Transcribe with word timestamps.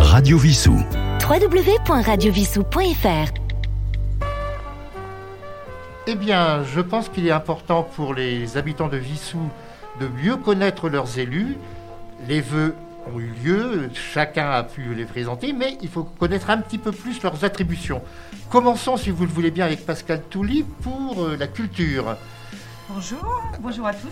Radio 0.00 0.38
Vissou. 0.38 0.78
www.radiovissou.fr 1.20 3.32
Eh 6.06 6.14
bien, 6.14 6.62
je 6.64 6.80
pense 6.80 7.08
qu'il 7.08 7.26
est 7.26 7.32
important 7.32 7.82
pour 7.82 8.14
les 8.14 8.56
habitants 8.56 8.88
de 8.88 8.96
Vissou 8.96 9.50
de 10.00 10.08
mieux 10.08 10.36
connaître 10.36 10.88
leurs 10.88 11.18
élus. 11.18 11.56
Les 12.28 12.40
vœux 12.40 12.74
ont 13.14 13.20
eu 13.20 13.32
lieu, 13.44 13.90
chacun 13.94 14.50
a 14.50 14.62
pu 14.62 14.94
les 14.94 15.04
présenter, 15.04 15.52
mais 15.52 15.78
il 15.82 15.88
faut 15.88 16.04
connaître 16.04 16.50
un 16.50 16.58
petit 16.58 16.78
peu 16.78 16.92
plus 16.92 17.22
leurs 17.22 17.44
attributions. 17.44 18.02
Commençons, 18.50 18.96
si 18.96 19.10
vous 19.10 19.24
le 19.24 19.30
voulez 19.30 19.50
bien, 19.50 19.66
avec 19.66 19.84
Pascal 19.84 20.22
Touly 20.30 20.64
pour 20.82 21.24
euh, 21.24 21.36
la 21.36 21.46
culture. 21.46 22.16
Bonjour, 22.88 23.42
bonjour 23.60 23.86
à 23.86 23.92
tous. 23.92 24.08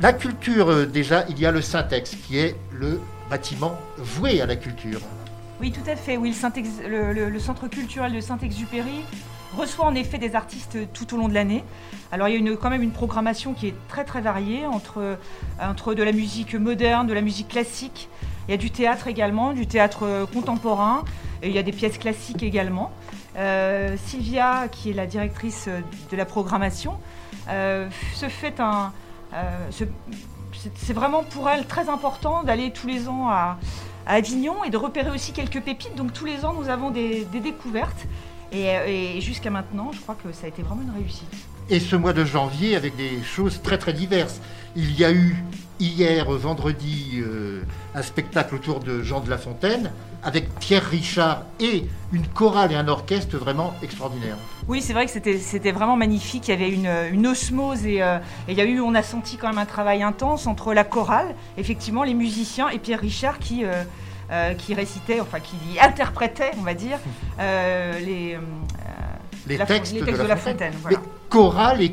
La 0.00 0.12
culture, 0.12 0.70
euh, 0.70 0.86
déjà, 0.86 1.24
il 1.28 1.38
y 1.38 1.46
a 1.46 1.50
le 1.50 1.62
Syntex, 1.62 2.16
qui 2.26 2.38
est 2.38 2.56
le 2.72 3.00
bâtiment 3.28 3.78
voué 3.98 4.40
à 4.40 4.46
la 4.46 4.56
culture. 4.56 5.00
Oui, 5.60 5.72
tout 5.72 5.88
à 5.88 5.96
fait. 5.96 6.16
Oui, 6.16 6.34
le, 6.86 7.38
centre 7.38 7.68
culturel 7.68 8.12
de 8.12 8.20
Saint-Exupéry 8.20 9.04
reçoit 9.56 9.86
en 9.86 9.94
effet 9.94 10.18
des 10.18 10.34
artistes 10.34 10.78
tout 10.92 11.14
au 11.14 11.16
long 11.16 11.28
de 11.28 11.34
l'année. 11.34 11.64
Alors 12.12 12.28
il 12.28 12.46
y 12.46 12.52
a 12.52 12.56
quand 12.56 12.70
même 12.70 12.82
une 12.82 12.92
programmation 12.92 13.54
qui 13.54 13.68
est 13.68 13.74
très 13.88 14.04
très 14.04 14.20
variée 14.20 14.66
entre, 14.66 15.18
de 15.94 16.02
la 16.02 16.12
musique 16.12 16.54
moderne, 16.54 17.06
de 17.06 17.14
la 17.14 17.22
musique 17.22 17.48
classique. 17.48 18.08
Il 18.48 18.50
y 18.50 18.54
a 18.54 18.58
du 18.58 18.70
théâtre 18.70 19.08
également, 19.08 19.54
du 19.54 19.66
théâtre 19.66 20.04
euh, 20.04 20.26
contemporain, 20.26 21.04
il 21.42 21.50
y 21.50 21.58
a 21.58 21.64
des 21.64 21.72
pièces 21.72 21.98
classiques 21.98 22.44
également. 22.44 22.92
Euh, 23.36 23.96
Sylvia, 24.06 24.68
qui 24.70 24.90
est 24.90 24.92
la 24.92 25.06
directrice 25.06 25.66
euh, 25.66 25.80
de 26.10 26.16
la 26.16 26.24
programmation, 26.24 26.98
se 27.48 28.28
fait 28.28 28.60
un... 28.60 28.92
c'est- 30.76 30.92
vraiment 30.92 31.22
pour 31.24 31.48
elle 31.48 31.66
très 31.66 31.88
important 31.88 32.42
d'aller 32.42 32.70
tous 32.72 32.86
les 32.86 33.08
ans 33.08 33.28
à, 33.28 33.58
à 34.06 34.14
Avignon 34.14 34.64
et 34.64 34.70
de 34.70 34.76
repérer 34.76 35.10
aussi 35.10 35.32
quelques 35.32 35.60
pépites. 35.60 35.94
Donc 35.96 36.12
tous 36.12 36.24
les 36.24 36.44
ans, 36.44 36.52
nous 36.54 36.68
avons 36.68 36.90
des, 36.90 37.24
découvertes. 37.24 38.06
Euh, 38.54 38.86
et 38.86 39.20
jusqu'à 39.20 39.50
maintenant, 39.50 39.90
je 39.92 40.00
crois 40.00 40.14
que 40.14 40.32
ça 40.32 40.46
a 40.46 40.48
été 40.48 40.62
vraiment 40.62 40.82
une 40.82 40.94
réussite. 40.94 41.45
Et 41.68 41.80
ce 41.80 41.96
mois 41.96 42.12
de 42.12 42.24
janvier 42.24 42.76
avec 42.76 42.96
des 42.96 43.22
choses 43.22 43.60
très 43.62 43.78
très 43.78 43.92
diverses. 43.92 44.40
Il 44.76 44.98
y 44.98 45.04
a 45.04 45.12
eu 45.12 45.36
hier 45.80 46.30
vendredi 46.30 47.14
euh, 47.16 47.62
un 47.94 48.02
spectacle 48.02 48.54
autour 48.54 48.80
de 48.80 49.02
Jean 49.02 49.20
de 49.20 49.28
La 49.28 49.38
Fontaine 49.38 49.90
avec 50.22 50.52
Pierre 50.58 50.84
Richard 50.84 51.42
et 51.60 51.86
une 52.12 52.26
chorale 52.26 52.72
et 52.72 52.74
un 52.74 52.88
orchestre 52.88 53.36
vraiment 53.36 53.74
extraordinaire. 53.82 54.36
Oui, 54.68 54.82
c'est 54.82 54.92
vrai 54.92 55.06
que 55.06 55.12
c'était 55.12 55.70
vraiment 55.70 55.96
magnifique. 55.96 56.48
Il 56.48 56.50
y 56.50 56.54
avait 56.54 56.70
une, 56.70 57.26
osmose 57.26 57.86
et, 57.86 58.02
euh, 58.02 58.18
et 58.48 58.52
il 58.52 58.58
y 58.58 58.60
a 58.60 58.64
eu, 58.64 58.80
on 58.80 58.94
a 58.94 59.02
senti 59.02 59.36
quand 59.36 59.48
même 59.48 59.58
un 59.58 59.66
travail 59.66 60.02
intense 60.02 60.46
entre 60.46 60.74
la 60.74 60.84
chorale, 60.84 61.34
effectivement, 61.56 62.02
les 62.02 62.14
musiciens 62.14 62.68
et 62.70 62.78
Pierre 62.78 63.00
Richard 63.00 63.38
qui, 63.38 63.64
euh, 63.64 63.84
euh, 64.32 64.54
qui 64.54 64.74
récitait, 64.74 65.20
enfin 65.20 65.38
qui 65.38 65.56
interprétait, 65.80 66.50
on 66.58 66.62
va 66.62 66.74
dire, 66.74 66.98
les, 67.38 68.36
Les 69.46 69.56
la- 69.56 69.66
textes, 69.66 69.92
les 69.94 70.02
textes 70.02 70.22
de 70.22 70.26
La 70.26 70.36
Fontaine. 70.36 70.74
voilà. 70.82 70.98
Mais 70.98 71.04
chorale 71.28 71.82
et, 71.82 71.92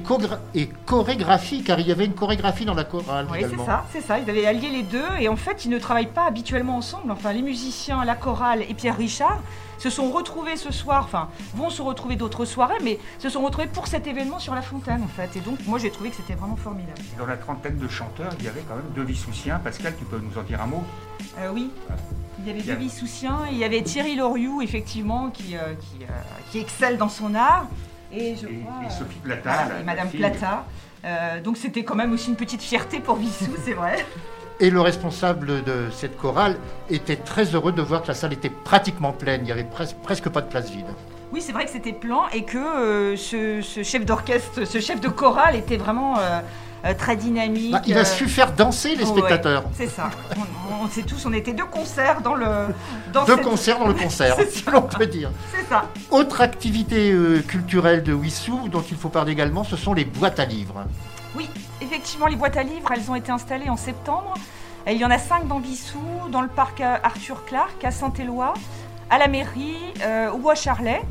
et 0.55 0.69
chorégraphie, 0.85 1.63
car 1.63 1.79
il 1.79 1.87
y 1.87 1.91
avait 1.91 2.05
une 2.05 2.13
chorégraphie 2.13 2.65
dans 2.65 2.73
la 2.75 2.83
chorale 2.83 3.27
Oui, 3.31 3.39
c'est 3.49 3.57
ça, 3.63 3.85
c'est 3.91 4.01
ça. 4.01 4.19
Ils 4.19 4.29
avaient 4.29 4.45
allié 4.45 4.69
les 4.69 4.83
deux 4.83 5.03
et 5.19 5.27
en 5.27 5.35
fait, 5.35 5.65
ils 5.65 5.69
ne 5.69 5.79
travaillent 5.79 6.05
pas 6.07 6.25
habituellement 6.27 6.77
ensemble. 6.77 7.11
Enfin, 7.11 7.33
les 7.33 7.41
musiciens, 7.41 8.05
la 8.05 8.15
chorale 8.15 8.61
et 8.67 8.73
Pierre 8.73 8.97
Richard 8.97 9.39
se 9.79 9.89
sont 9.89 10.11
retrouvés 10.11 10.55
ce 10.55 10.71
soir, 10.71 11.03
enfin, 11.03 11.27
vont 11.55 11.69
se 11.69 11.81
retrouver 11.81 12.15
d'autres 12.15 12.45
soirées, 12.45 12.77
mais 12.83 12.99
se 13.19 13.27
sont 13.29 13.41
retrouvés 13.41 13.67
pour 13.67 13.87
cet 13.87 14.07
événement 14.07 14.39
sur 14.39 14.55
la 14.55 14.61
fontaine, 14.61 15.01
en 15.03 15.07
fait. 15.07 15.35
Et 15.35 15.41
donc, 15.41 15.57
moi, 15.67 15.77
j'ai 15.79 15.89
trouvé 15.91 16.09
que 16.11 16.15
c'était 16.15 16.35
vraiment 16.35 16.55
formidable. 16.55 17.01
Dans 17.17 17.25
la 17.25 17.35
trentaine 17.37 17.77
de 17.77 17.87
chanteurs, 17.87 18.31
il 18.39 18.45
y 18.45 18.47
avait 18.47 18.61
quand 18.67 18.75
même 18.75 18.91
deux 18.95 19.03
Vissoussiens. 19.03 19.59
Pascal, 19.63 19.93
tu 19.97 20.05
peux 20.05 20.19
nous 20.19 20.39
en 20.39 20.43
dire 20.43 20.61
un 20.61 20.67
mot? 20.67 20.83
Euh, 21.39 21.49
oui. 21.53 21.69
Il 22.44 22.47
y 22.47 22.52
avait 22.52 22.61
Bien. 22.61 22.75
Devis 22.75 22.89
Soussien, 22.89 23.39
il 23.52 23.58
y 23.58 23.63
avait 23.63 23.81
Thierry 23.81 24.16
Loriou, 24.16 24.61
effectivement, 24.61 25.30
qui, 25.30 25.55
euh, 25.55 25.73
qui, 25.80 26.03
euh, 26.03 26.08
qui 26.52 26.59
excelle 26.59 26.97
dans 26.97 27.09
son 27.09 27.33
art. 27.36 27.67
Et, 28.11 28.36
je 28.36 28.47
et, 28.47 28.59
crois, 28.59 28.73
et 28.83 28.86
euh, 28.88 28.89
Sophie 28.89 29.19
Plata. 29.23 29.41
voilà, 29.53 29.73
la- 29.75 29.80
et 29.80 29.83
Madame. 29.83 30.09
Plata. 30.09 30.65
Euh, 31.05 31.42
donc, 31.42 31.58
c'était 31.58 31.83
quand 31.83 31.95
même 31.95 32.11
aussi 32.14 32.30
une 32.30 32.36
petite 32.36 32.61
fierté 32.61 32.99
pour 32.99 33.15
Vissou, 33.15 33.52
c'est 33.64 33.73
vrai. 33.73 34.05
Et 34.59 34.70
le 34.70 34.81
responsable 34.81 35.64
de 35.64 35.87
cette 35.92 36.17
chorale 36.17 36.58
était 36.89 37.15
très 37.15 37.45
heureux 37.55 37.71
de 37.71 37.81
voir 37.81 38.02
que 38.04 38.08
la 38.09 38.14
salle 38.14 38.33
était 38.33 38.49
pratiquement 38.52 39.11
pleine. 39.11 39.42
Il 39.42 39.45
n'y 39.45 39.52
avait 39.52 39.64
pres- 39.64 39.95
presque 40.04 40.30
pas 40.30 40.42
de 40.42 40.48
place 40.48 40.70
vide. 40.70 40.86
Oui, 41.31 41.42
c'est 41.42 41.52
vrai 41.54 41.65
que 41.65 41.71
c'était 41.71 41.93
plan 41.93 42.23
et 42.31 42.43
que 42.43 42.58
euh, 42.58 43.17
ce, 43.17 43.61
ce 43.61 43.81
chef 43.83 44.05
d'orchestre, 44.05 44.65
ce 44.65 44.80
chef 44.80 45.02
de 45.02 45.08
chorale 45.10 45.55
était 45.55 45.77
vraiment 45.77 46.20
euh, 46.20 46.21
euh, 46.21 46.42
très 46.94 47.16
dynamique. 47.16 47.71
Bah, 47.71 47.82
il 47.88 47.95
a 47.98 48.02
euh, 48.02 48.05
su 48.05 48.27
faire 48.27 48.52
danser 48.52 48.95
les 48.95 49.05
ouais, 49.05 49.10
spectateurs. 49.17 49.64
c'est 49.73 49.88
ça. 49.88 50.10
On, 50.38 50.83
on 50.83 50.88
sait 50.89 51.04
tous, 51.04 51.26
on 51.26 51.32
était 51.32 51.54
deux 51.54 51.64
concerts 51.66 52.20
dans 52.21 52.36
le. 52.36 52.45
Dans 53.14 53.23
Deux 53.23 53.36
cette- 53.36 53.45
concerts 53.45 53.80
dans 53.80 53.88
le 53.88 53.94
concert, 53.94 54.36
si 54.52 54.66
l'on 54.71 54.82
peut 54.82 55.05
dire. 55.05 55.30
C'est 55.55 55.66
ça. 55.70 55.86
Autre 56.11 56.42
activité 56.42 57.11
euh, 57.11 57.42
culturelle 57.42 58.04
de 58.04 58.11
Wissou 58.14 58.67
dont 58.70 58.83
il 58.92 58.98
faut 58.98 59.10
parler 59.10 59.32
également, 59.32 59.64
ce 59.64 59.77
sont 59.77 59.93
les 59.93 60.04
boîtes 60.05 60.39
à 60.39 60.45
livres. 60.45 60.83
Oui, 61.36 61.49
effectivement, 61.82 62.27
les 62.27 62.36
boîtes 62.36 62.58
à 62.58 62.64
livres, 62.64 62.92
elles 62.93 63.10
ont 63.10 63.16
été 63.16 63.32
installées 63.32 63.70
en 63.70 63.77
septembre. 63.77 64.33
Et 64.86 64.92
il 64.93 64.99
y 64.99 65.05
en 65.05 65.11
a 65.11 65.17
cinq 65.17 65.48
dans 65.48 65.60
Bissou, 65.61 65.98
dans 66.30 66.42
le 66.42 66.49
parc 66.49 66.82
euh, 66.82 66.98
Arthur 67.04 67.45
Clark, 67.45 67.83
à 67.86 67.92
Saint-Éloi, 67.92 68.54
à 69.10 69.17
la 69.17 69.27
mairie 69.30 69.77
euh, 70.02 70.32
ou 70.33 70.49
à 70.49 70.55
Charlet. 70.55 71.02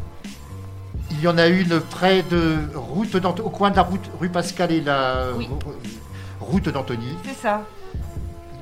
Il 1.12 1.21
y 1.21 1.28
en 1.28 1.39
a 1.39 1.47
une 1.47 1.81
près 1.81 2.23
de 2.23 2.59
route 2.75 3.15
au 3.45 3.50
coin 3.50 3.71
de 3.71 3.77
la 3.77 3.83
route 3.83 4.11
rue 4.21 4.28
Pascal 4.28 4.73
et 4.73 4.81
la 4.81 5.27
Oui. 5.37 5.49
route 6.41 6.69
d'Antony. 6.69 7.17
C'est 7.25 7.41
ça. 7.41 7.62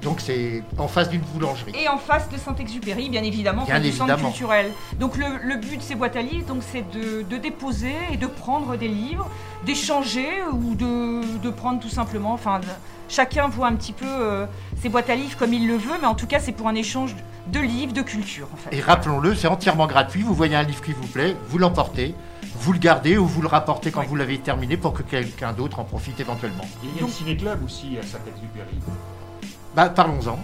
Donc 0.02 0.20
c'est 0.20 0.62
en 0.78 0.88
face 0.88 1.10
d'une 1.10 1.20
boulangerie. 1.20 1.72
Et 1.78 1.86
en 1.88 1.98
face 1.98 2.28
de 2.30 2.38
Saint-Exupéry, 2.38 3.10
bien 3.10 3.22
évidemment, 3.22 3.64
Bien 3.64 3.78
du 3.80 3.92
centre 3.92 4.10
évidemment. 4.10 4.30
culturel. 4.30 4.72
Donc 4.98 5.16
le, 5.18 5.26
le 5.42 5.56
but 5.56 5.76
de 5.76 5.82
ces 5.82 5.94
boîtes 5.94 6.16
à 6.16 6.22
livres, 6.22 6.46
donc, 6.46 6.62
c'est 6.72 6.84
de, 6.90 7.22
de 7.22 7.36
déposer 7.36 7.94
et 8.10 8.16
de 8.16 8.26
prendre 8.26 8.76
des 8.76 8.88
livres, 8.88 9.28
d'échanger 9.66 10.26
ou 10.52 10.74
de, 10.74 11.38
de 11.38 11.50
prendre 11.50 11.80
tout 11.80 11.90
simplement. 11.90 12.32
Enfin, 12.32 12.62
chacun 13.10 13.48
voit 13.48 13.66
un 13.68 13.74
petit 13.74 13.92
peu 13.92 14.06
euh, 14.08 14.46
ses 14.80 14.88
boîtes 14.88 15.10
à 15.10 15.14
livres 15.14 15.36
comme 15.38 15.52
il 15.52 15.68
le 15.68 15.76
veut, 15.76 15.98
mais 16.00 16.06
en 16.06 16.14
tout 16.14 16.26
cas, 16.26 16.40
c'est 16.40 16.52
pour 16.52 16.68
un 16.68 16.74
échange 16.74 17.14
de 17.48 17.60
livres, 17.60 17.92
de 17.92 18.02
culture. 18.02 18.48
En 18.54 18.56
fait. 18.56 18.74
Et 18.76 18.80
rappelons-le, 18.80 19.34
c'est 19.34 19.48
entièrement 19.48 19.86
gratuit. 19.86 20.22
Vous 20.22 20.34
voyez 20.34 20.56
un 20.56 20.62
livre 20.62 20.82
qui 20.82 20.92
vous 20.94 21.06
plaît, 21.08 21.36
vous 21.48 21.58
l'emportez, 21.58 22.14
vous 22.60 22.72
le 22.72 22.78
gardez 22.78 23.16
ou 23.18 23.26
vous 23.26 23.42
le 23.42 23.48
rapportez 23.48 23.90
quand 23.90 24.00
Oui. 24.00 24.06
vous 24.08 24.16
l'avez 24.16 24.38
terminé 24.38 24.76
pour 24.76 24.92
que 24.92 25.02
quelqu'un 25.02 25.52
d'autre 25.52 25.80
en 25.80 25.84
profite 25.84 26.20
éventuellement. 26.20 26.64
Et 26.84 26.88
il 26.94 27.00
y 27.00 27.02
a 27.02 27.06
le 27.06 27.12
ciné-club 27.12 27.64
aussi 27.64 27.96
à 27.98 28.02
Saint-Exupéry. 28.02 28.78
Bah, 29.74 29.88
parlons-en. 29.88 30.38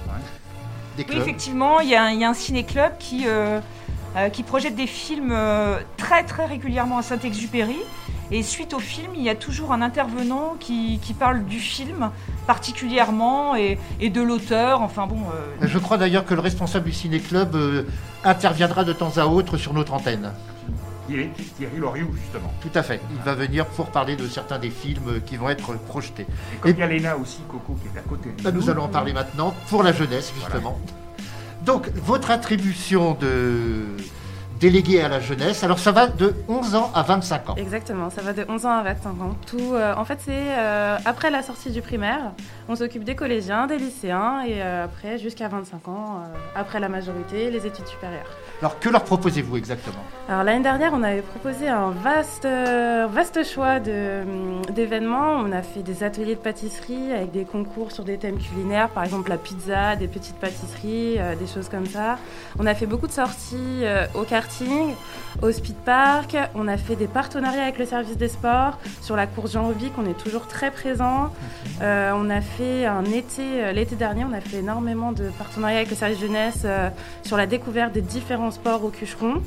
Oui, 0.98 1.04
effectivement, 1.12 1.80
il 1.80 1.90
y, 1.90 1.94
a 1.94 2.04
un- 2.04 2.10
il 2.10 2.20
y 2.20 2.24
a 2.24 2.30
un 2.30 2.34
ciné-club 2.34 2.92
qui, 2.98 3.24
euh, 3.26 3.60
euh, 4.16 4.28
qui 4.30 4.42
projette 4.42 4.74
des 4.74 4.86
films 4.86 5.30
euh, 5.30 5.78
très 5.98 6.24
très 6.24 6.46
régulièrement 6.46 6.98
à 6.98 7.02
Saint-Exupéry. 7.02 7.76
Et 8.30 8.42
suite 8.42 8.72
au 8.74 8.80
film, 8.80 9.12
il 9.14 9.22
y 9.22 9.28
a 9.28 9.34
toujours 9.36 9.72
un 9.72 9.82
intervenant 9.82 10.54
qui, 10.58 10.98
qui 11.02 11.12
parle 11.12 11.44
du 11.44 11.60
film 11.60 12.10
particulièrement 12.46 13.54
et, 13.56 13.78
et 14.00 14.08
de 14.10 14.22
l'auteur. 14.22 14.80
Enfin 14.82 15.06
bon, 15.06 15.18
euh, 15.34 15.66
Je 15.66 15.78
crois 15.78 15.98
d'ailleurs 15.98 16.24
que 16.24 16.34
le 16.34 16.40
responsable 16.40 16.86
du 16.86 16.92
ciné-club 16.92 17.54
euh, 17.54 17.82
interviendra 18.24 18.82
de 18.84 18.92
temps 18.94 19.12
à 19.18 19.26
autre 19.26 19.58
sur 19.58 19.74
notre 19.74 19.92
antenne. 19.92 20.32
Thierry, 21.06 21.30
Thierry 21.56 21.78
Loriou, 21.78 22.08
justement. 22.22 22.52
Tout 22.60 22.70
à 22.74 22.82
fait. 22.82 23.00
Il 23.12 23.22
va 23.22 23.34
venir 23.34 23.66
pour 23.66 23.86
parler 23.90 24.16
de 24.16 24.26
certains 24.26 24.58
des 24.58 24.70
films 24.70 25.20
qui 25.24 25.36
vont 25.36 25.48
être 25.48 25.74
projetés. 25.78 26.26
Et 26.54 26.56
comme 26.60 26.72
il 26.72 26.78
y 26.78 26.82
a 26.82 26.86
Léna 26.86 27.16
aussi, 27.16 27.40
Coco, 27.48 27.74
qui 27.74 27.88
est 27.94 27.98
à 27.98 28.02
côté 28.02 28.30
de 28.36 28.42
Bah, 28.42 28.52
nous 28.52 28.68
allons 28.70 28.84
en 28.84 28.88
parler 28.88 29.12
maintenant 29.12 29.54
pour 29.68 29.82
la 29.82 29.92
jeunesse, 29.92 30.32
justement. 30.34 30.78
Donc, 31.64 31.88
votre 31.94 32.30
attribution 32.30 33.14
de 33.14 33.86
délégué 34.58 35.02
à 35.02 35.08
la 35.08 35.20
jeunesse, 35.20 35.62
alors 35.64 35.78
ça 35.78 35.92
va 35.92 36.06
de 36.06 36.34
11 36.48 36.74
ans 36.74 36.90
à 36.94 37.02
25 37.02 37.50
ans. 37.50 37.54
Exactement, 37.56 38.10
ça 38.10 38.22
va 38.22 38.32
de 38.32 38.44
11 38.48 38.66
ans 38.66 38.78
à 38.78 38.82
25 38.82 39.08
ans. 39.22 39.36
Tout, 39.46 39.74
euh, 39.74 39.94
en 39.96 40.04
fait, 40.04 40.18
c'est 40.24 40.32
euh, 40.34 40.96
après 41.04 41.30
la 41.30 41.42
sortie 41.42 41.70
du 41.70 41.82
primaire, 41.82 42.32
on 42.68 42.76
s'occupe 42.76 43.04
des 43.04 43.14
collégiens, 43.14 43.66
des 43.66 43.78
lycéens 43.78 44.42
et 44.42 44.62
euh, 44.62 44.84
après 44.84 45.18
jusqu'à 45.18 45.48
25 45.48 45.88
ans, 45.88 46.22
après 46.54 46.80
la 46.80 46.88
majorité, 46.88 47.50
les 47.50 47.66
études 47.66 47.86
supérieures. 47.86 48.36
Alors, 48.60 48.80
que 48.80 48.88
leur 48.88 49.04
proposez-vous 49.04 49.56
exactement? 49.56 50.02
Alors 50.28 50.42
l'année 50.42 50.62
dernière, 50.62 50.92
on 50.94 51.02
avait 51.02 51.20
proposé 51.20 51.68
un 51.68 51.90
vaste, 51.90 52.46
vaste 52.46 53.44
choix 53.44 53.76
hum, 53.76 54.62
d'événements. 54.74 55.34
On 55.36 55.52
a 55.52 55.62
fait 55.62 55.82
des 55.82 56.02
ateliers 56.02 56.34
de 56.34 56.40
pâtisserie 56.40 57.12
avec 57.12 57.32
des 57.32 57.44
concours 57.44 57.92
sur 57.92 58.04
des 58.04 58.16
thèmes 58.16 58.38
culinaires, 58.38 58.88
par 58.88 59.04
exemple 59.04 59.28
la 59.28 59.36
pizza, 59.36 59.96
des 59.96 60.08
petites 60.08 60.36
pâtisseries, 60.36 61.18
des 61.38 61.46
choses 61.46 61.68
comme 61.68 61.86
ça. 61.86 62.18
On 62.58 62.66
a 62.66 62.74
fait 62.74 62.86
beaucoup 62.86 63.06
de 63.06 63.12
sorties 63.12 63.84
au 64.14 64.22
karting, 64.50 64.94
au 65.42 65.50
speed 65.52 65.76
park. 65.84 66.36
On 66.54 66.68
a 66.68 66.76
fait 66.76 66.96
des 66.96 67.06
partenariats 67.06 67.62
avec 67.62 67.78
le 67.78 67.86
service 67.86 68.16
des 68.16 68.28
sports. 68.28 68.78
Sur 69.02 69.16
la 69.16 69.26
course 69.26 69.52
Jean 69.52 69.64
Robic, 69.64 69.92
on 69.98 70.08
est 70.08 70.18
toujours 70.18 70.46
très 70.46 70.70
présent. 70.70 71.30
Euh, 71.82 72.12
on 72.14 72.30
a 72.30 72.40
fait 72.40 72.86
un 72.86 73.04
été, 73.04 73.42
euh, 73.64 73.72
l'été 73.72 73.96
dernier, 73.96 74.24
on 74.24 74.32
a 74.34 74.40
fait 74.40 74.58
énormément 74.58 75.12
de 75.12 75.28
partenariats 75.38 75.78
avec 75.78 75.90
le 75.90 75.96
service 75.96 76.20
jeunesse 76.20 76.62
euh, 76.64 76.88
sur 77.22 77.36
la 77.36 77.46
découverte 77.46 77.92
des 77.92 78.02
différents 78.02 78.50
sports 78.50 78.84
au 78.84 78.88
Cucheron. 78.88 79.42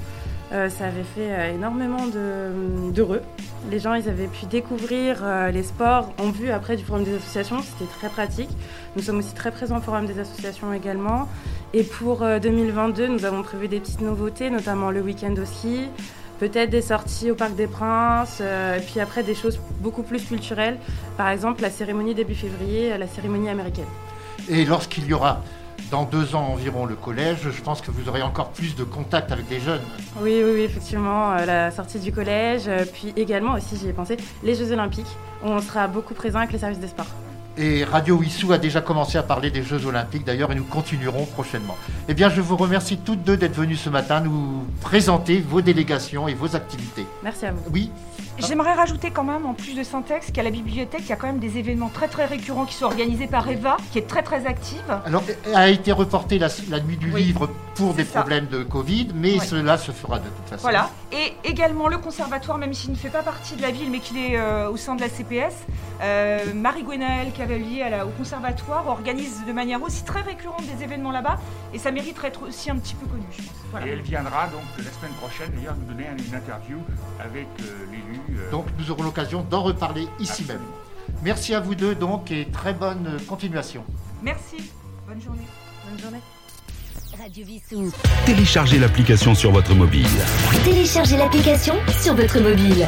Euh, 0.51 0.67
ça 0.67 0.85
avait 0.87 1.03
fait 1.03 1.53
énormément 1.53 2.07
de- 2.07 2.91
d'heureux. 2.91 3.21
Les 3.69 3.77
gens, 3.79 3.93
ils 3.93 4.09
avaient 4.09 4.25
pu 4.27 4.47
découvrir 4.47 5.19
euh, 5.21 5.51
les 5.51 5.61
sports 5.61 6.11
en 6.19 6.31
vue 6.31 6.49
après 6.49 6.75
du 6.75 6.83
forum 6.83 7.03
des 7.03 7.15
associations. 7.15 7.57
C'était 7.61 7.91
très 7.99 8.09
pratique. 8.09 8.49
Nous 8.95 9.03
sommes 9.03 9.19
aussi 9.19 9.35
très 9.35 9.51
présents 9.51 9.77
au 9.77 9.81
forum 9.81 10.07
des 10.07 10.17
associations 10.19 10.73
également. 10.73 11.27
Et 11.73 11.83
pour 11.83 12.25
2022, 12.25 13.07
nous 13.07 13.25
avons 13.25 13.43
prévu 13.43 13.67
des 13.67 13.79
petites 13.79 14.01
nouveautés, 14.01 14.49
notamment 14.49 14.89
le 14.89 15.01
week-end 15.01 15.33
au 15.39 15.45
ski, 15.45 15.87
peut-être 16.39 16.71
des 16.71 16.81
sorties 16.81 17.29
au 17.29 17.35
Parc 17.35 17.55
des 17.55 17.67
Princes, 17.67 18.41
et 18.41 18.81
puis 18.81 18.99
après 18.99 19.21
des 19.21 19.35
choses 19.35 19.59
beaucoup 19.79 20.01
plus 20.01 20.25
culturelles, 20.25 20.79
par 21.15 21.29
exemple 21.29 21.61
la 21.61 21.69
cérémonie 21.69 22.15
début 22.15 22.33
février, 22.33 22.97
la 22.97 23.07
cérémonie 23.07 23.49
américaine. 23.49 23.85
Et 24.49 24.65
lorsqu'il 24.65 25.05
y 25.05 25.13
aura 25.13 25.43
dans 25.91 26.03
deux 26.03 26.35
ans 26.35 26.49
environ 26.53 26.85
le 26.85 26.95
collège, 26.95 27.49
je 27.49 27.61
pense 27.61 27.81
que 27.81 27.91
vous 27.91 28.09
aurez 28.09 28.21
encore 28.21 28.49
plus 28.49 28.75
de 28.75 28.83
contact 28.83 29.31
avec 29.31 29.49
les 29.49 29.59
jeunes. 29.59 29.81
Oui, 30.21 30.41
oui, 30.43 30.51
oui 30.53 30.61
effectivement, 30.61 31.33
euh, 31.33 31.45
la 31.45 31.71
sortie 31.71 31.99
du 31.99 32.11
collège, 32.11 32.63
euh, 32.67 32.85
puis 32.91 33.13
également 33.15 33.53
aussi, 33.53 33.77
j'y 33.77 33.89
ai 33.89 33.93
pensé, 33.93 34.17
les 34.43 34.55
Jeux 34.55 34.71
Olympiques, 34.71 35.17
où 35.43 35.47
on 35.47 35.61
sera 35.61 35.87
beaucoup 35.87 36.13
présent 36.13 36.39
avec 36.39 36.51
les 36.51 36.59
services 36.59 36.79
des 36.79 36.87
sports. 36.87 37.07
Et 37.57 37.83
Radio 37.83 38.15
Wissou 38.15 38.53
a 38.53 38.57
déjà 38.57 38.81
commencé 38.81 39.17
à 39.17 39.23
parler 39.23 39.51
des 39.51 39.63
Jeux 39.63 39.85
Olympiques 39.85 40.25
d'ailleurs 40.25 40.51
et 40.51 40.55
nous 40.55 40.63
continuerons 40.63 41.25
prochainement. 41.25 41.75
Eh 42.07 42.13
bien, 42.13 42.29
je 42.29 42.41
vous 42.41 42.55
remercie 42.55 42.97
toutes 42.97 43.23
deux 43.23 43.37
d'être 43.37 43.55
venues 43.55 43.75
ce 43.75 43.89
matin 43.89 44.21
nous 44.21 44.65
présenter 44.81 45.39
vos 45.39 45.61
délégations 45.61 46.27
et 46.27 46.33
vos 46.33 46.55
activités. 46.55 47.05
Merci 47.23 47.45
à 47.45 47.51
vous. 47.51 47.61
Oui. 47.71 47.91
J'aimerais 48.47 48.73
rajouter 48.73 49.11
quand 49.11 49.23
même, 49.23 49.45
en 49.45 49.53
plus 49.53 49.75
de 49.75 49.83
Syntex, 49.83 50.31
qu'à 50.31 50.43
la 50.43 50.49
bibliothèque, 50.49 51.01
il 51.03 51.09
y 51.09 51.11
a 51.11 51.15
quand 51.15 51.27
même 51.27 51.39
des 51.39 51.57
événements 51.57 51.89
très 51.89 52.07
très 52.07 52.25
récurrents 52.25 52.65
qui 52.65 52.73
sont 52.73 52.85
organisés 52.85 53.27
par 53.27 53.49
Eva, 53.49 53.77
qui 53.91 53.99
est 53.99 54.07
très 54.07 54.23
très 54.23 54.45
active. 54.45 54.83
Alors, 55.05 55.23
elle 55.45 55.55
a 55.55 55.69
été 55.69 55.91
reportée 55.91 56.39
la, 56.39 56.49
nuit 56.79 56.97
du 56.97 57.09
livre 57.09 57.49
pour 57.75 57.93
des 57.93 58.05
problèmes 58.05 58.47
de 58.47 58.63
Covid, 58.63 59.09
mais 59.13 59.39
cela 59.39 59.77
se 59.77 59.91
fera 59.91 60.19
de 60.19 60.25
toute 60.25 60.49
façon. 60.49 60.61
Voilà. 60.61 60.89
Et 61.11 61.33
également 61.43 61.87
le 61.87 61.97
conservatoire, 61.97 62.57
même 62.57 62.73
s'il 62.73 62.91
ne 62.91 62.95
fait 62.95 63.09
pas 63.09 63.23
partie 63.23 63.55
de 63.55 63.61
la 63.61 63.71
ville, 63.71 63.89
mais 63.91 63.99
qu'il 63.99 64.17
est 64.17 64.37
euh, 64.37 64.69
au 64.69 64.77
sein 64.77 64.95
de 64.95 65.01
la 65.01 65.09
CPS, 65.09 65.55
euh, 66.01 66.53
Cavalier 67.49 67.81
à 67.81 67.89
la, 67.89 68.05
au 68.05 68.09
conservatoire 68.09 68.85
organise 68.87 69.43
de 69.47 69.51
manière 69.51 69.81
aussi 69.81 70.03
très 70.03 70.21
récurrente 70.21 70.63
des 70.67 70.83
événements 70.83 71.11
là-bas, 71.11 71.39
et 71.73 71.79
ça 71.79 71.89
mériterait 71.89 72.29
d'être 72.29 72.47
aussi 72.47 72.69
un 72.69 72.77
petit 72.77 72.93
peu 72.93 73.07
connu, 73.07 73.23
je 73.31 73.41
pense. 73.41 73.83
Et 73.85 73.89
elle 73.89 74.01
viendra 74.01 74.45
donc 74.47 74.61
la 74.77 74.91
semaine 74.91 75.13
prochaine 75.19 75.51
d'ailleurs 75.55 75.75
nous 75.75 75.91
donner 75.91 76.07
une 76.11 76.35
interview 76.35 76.77
avec 77.19 77.47
euh, 77.61 77.85
l'élu 77.91 78.21
euh, 78.37 78.51
donc 78.51 78.67
nous 78.77 78.91
aurons 78.91 79.01
l'occasion 79.01 79.41
d'en 79.49 79.63
reparler 79.63 80.07
ici 80.19 80.45
même. 80.47 80.61
Merci 81.23 81.55
à 81.55 81.59
vous 81.59 81.73
deux 81.73 81.95
donc 81.95 82.29
et 82.29 82.45
très 82.45 82.73
bonne 82.73 83.17
continuation. 83.27 83.83
Merci. 84.21 84.57
Bonne 85.07 85.21
journée. 85.21 85.47
Bonne 85.89 85.99
journée. 85.99 86.21
Radio 87.19 87.45
Vissou. 87.45 87.91
Téléchargez 88.27 88.77
l'application 88.77 89.33
sur 89.33 89.51
votre 89.51 89.73
mobile. 89.73 90.05
Téléchargez 90.63 91.17
l'application 91.17 91.75
sur 91.99 92.13
votre 92.13 92.39
mobile. 92.39 92.87